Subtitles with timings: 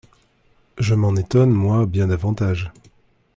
[0.79, 2.71] Je m'en étonne, moi, bien davantage.